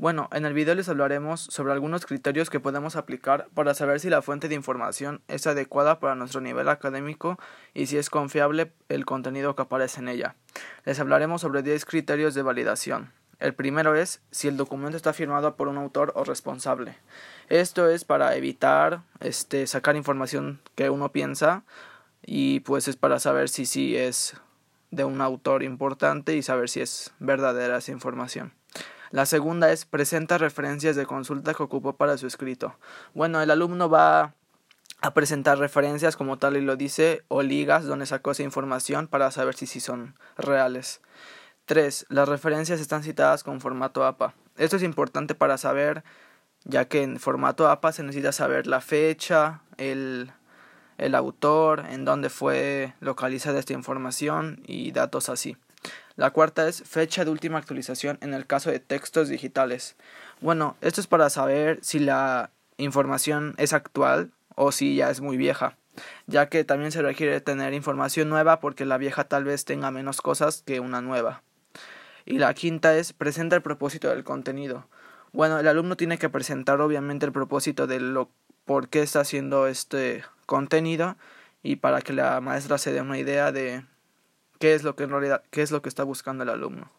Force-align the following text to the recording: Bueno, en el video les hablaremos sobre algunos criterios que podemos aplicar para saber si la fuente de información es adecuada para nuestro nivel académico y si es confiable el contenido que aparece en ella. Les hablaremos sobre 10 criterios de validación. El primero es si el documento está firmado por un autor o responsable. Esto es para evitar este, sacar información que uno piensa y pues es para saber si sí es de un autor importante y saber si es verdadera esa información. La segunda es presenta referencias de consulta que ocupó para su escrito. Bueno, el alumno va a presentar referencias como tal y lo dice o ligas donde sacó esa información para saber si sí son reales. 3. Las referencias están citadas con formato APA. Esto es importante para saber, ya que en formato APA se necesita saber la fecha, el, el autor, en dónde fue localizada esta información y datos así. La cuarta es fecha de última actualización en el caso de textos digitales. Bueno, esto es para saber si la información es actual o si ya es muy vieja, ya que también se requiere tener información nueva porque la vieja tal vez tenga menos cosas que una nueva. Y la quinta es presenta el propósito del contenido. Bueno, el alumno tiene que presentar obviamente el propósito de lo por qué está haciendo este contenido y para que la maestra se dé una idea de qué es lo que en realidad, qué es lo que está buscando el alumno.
Bueno, 0.00 0.30
en 0.32 0.46
el 0.46 0.54
video 0.54 0.74
les 0.74 0.88
hablaremos 0.88 1.42
sobre 1.42 1.74
algunos 1.74 2.06
criterios 2.06 2.48
que 2.48 2.58
podemos 2.58 2.96
aplicar 2.96 3.48
para 3.52 3.74
saber 3.74 4.00
si 4.00 4.08
la 4.08 4.22
fuente 4.22 4.48
de 4.48 4.54
información 4.54 5.20
es 5.28 5.46
adecuada 5.46 6.00
para 6.00 6.14
nuestro 6.14 6.40
nivel 6.40 6.70
académico 6.70 7.38
y 7.74 7.84
si 7.84 7.98
es 7.98 8.08
confiable 8.08 8.72
el 8.88 9.04
contenido 9.04 9.54
que 9.54 9.60
aparece 9.60 10.00
en 10.00 10.08
ella. 10.08 10.36
Les 10.86 10.98
hablaremos 11.00 11.42
sobre 11.42 11.62
10 11.62 11.84
criterios 11.84 12.32
de 12.34 12.40
validación. 12.40 13.12
El 13.40 13.52
primero 13.52 13.94
es 13.94 14.22
si 14.30 14.48
el 14.48 14.56
documento 14.56 14.96
está 14.96 15.12
firmado 15.12 15.54
por 15.56 15.68
un 15.68 15.76
autor 15.76 16.14
o 16.16 16.24
responsable. 16.24 16.96
Esto 17.50 17.86
es 17.86 18.06
para 18.06 18.34
evitar 18.36 19.02
este, 19.20 19.66
sacar 19.66 19.96
información 19.96 20.62
que 20.76 20.88
uno 20.88 21.12
piensa 21.12 21.64
y 22.24 22.60
pues 22.60 22.88
es 22.88 22.96
para 22.96 23.20
saber 23.20 23.50
si 23.50 23.66
sí 23.66 23.98
es 23.98 24.34
de 24.90 25.04
un 25.04 25.20
autor 25.20 25.62
importante 25.62 26.34
y 26.36 26.42
saber 26.42 26.70
si 26.70 26.80
es 26.80 27.12
verdadera 27.18 27.76
esa 27.76 27.92
información. 27.92 28.54
La 29.10 29.26
segunda 29.26 29.72
es 29.72 29.86
presenta 29.86 30.38
referencias 30.38 30.94
de 30.94 31.04
consulta 31.04 31.52
que 31.52 31.62
ocupó 31.64 31.94
para 31.94 32.16
su 32.16 32.28
escrito. 32.28 32.76
Bueno, 33.12 33.42
el 33.42 33.50
alumno 33.50 33.90
va 33.90 34.34
a 35.00 35.14
presentar 35.14 35.58
referencias 35.58 36.16
como 36.16 36.38
tal 36.38 36.56
y 36.56 36.60
lo 36.60 36.76
dice 36.76 37.22
o 37.28 37.42
ligas 37.42 37.86
donde 37.86 38.06
sacó 38.06 38.30
esa 38.30 38.44
información 38.44 39.08
para 39.08 39.30
saber 39.32 39.56
si 39.56 39.66
sí 39.66 39.80
son 39.80 40.14
reales. 40.36 41.00
3. 41.64 42.06
Las 42.08 42.28
referencias 42.28 42.80
están 42.80 43.02
citadas 43.02 43.42
con 43.42 43.60
formato 43.60 44.04
APA. 44.04 44.34
Esto 44.56 44.76
es 44.76 44.82
importante 44.82 45.34
para 45.34 45.58
saber, 45.58 46.04
ya 46.64 46.84
que 46.84 47.02
en 47.02 47.18
formato 47.18 47.68
APA 47.68 47.92
se 47.92 48.02
necesita 48.02 48.30
saber 48.30 48.66
la 48.66 48.80
fecha, 48.80 49.62
el, 49.76 50.32
el 50.98 51.14
autor, 51.14 51.86
en 51.88 52.04
dónde 52.04 52.28
fue 52.28 52.94
localizada 53.00 53.58
esta 53.58 53.72
información 53.72 54.62
y 54.66 54.92
datos 54.92 55.28
así. 55.28 55.56
La 56.16 56.30
cuarta 56.30 56.68
es 56.68 56.82
fecha 56.82 57.24
de 57.24 57.30
última 57.30 57.58
actualización 57.58 58.18
en 58.20 58.34
el 58.34 58.46
caso 58.46 58.70
de 58.70 58.80
textos 58.80 59.28
digitales. 59.28 59.96
Bueno, 60.40 60.76
esto 60.80 61.00
es 61.00 61.06
para 61.06 61.30
saber 61.30 61.78
si 61.82 61.98
la 61.98 62.50
información 62.76 63.54
es 63.56 63.72
actual 63.72 64.30
o 64.54 64.72
si 64.72 64.96
ya 64.96 65.10
es 65.10 65.20
muy 65.20 65.36
vieja, 65.36 65.76
ya 66.26 66.48
que 66.48 66.64
también 66.64 66.92
se 66.92 67.02
requiere 67.02 67.40
tener 67.40 67.72
información 67.72 68.28
nueva 68.28 68.60
porque 68.60 68.84
la 68.84 68.98
vieja 68.98 69.24
tal 69.24 69.44
vez 69.44 69.64
tenga 69.64 69.90
menos 69.90 70.20
cosas 70.20 70.62
que 70.66 70.80
una 70.80 71.00
nueva. 71.00 71.42
Y 72.26 72.38
la 72.38 72.52
quinta 72.54 72.96
es 72.96 73.12
presenta 73.12 73.56
el 73.56 73.62
propósito 73.62 74.08
del 74.08 74.24
contenido. 74.24 74.86
Bueno, 75.32 75.58
el 75.58 75.68
alumno 75.68 75.96
tiene 75.96 76.18
que 76.18 76.28
presentar 76.28 76.80
obviamente 76.80 77.24
el 77.24 77.32
propósito 77.32 77.86
de 77.86 78.00
lo 78.00 78.30
por 78.64 78.88
qué 78.88 79.02
está 79.02 79.20
haciendo 79.20 79.66
este 79.66 80.24
contenido 80.46 81.16
y 81.62 81.76
para 81.76 82.02
que 82.02 82.12
la 82.12 82.40
maestra 82.40 82.78
se 82.78 82.92
dé 82.92 83.00
una 83.00 83.18
idea 83.18 83.52
de 83.52 83.84
qué 84.60 84.74
es 84.74 84.84
lo 84.84 84.94
que 84.94 85.04
en 85.04 85.10
realidad, 85.10 85.42
qué 85.50 85.62
es 85.62 85.72
lo 85.72 85.82
que 85.82 85.88
está 85.88 86.04
buscando 86.04 86.44
el 86.44 86.50
alumno. 86.50 86.92